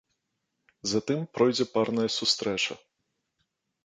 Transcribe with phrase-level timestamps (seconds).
[0.91, 2.73] Затым пройдзе парная сустрэча.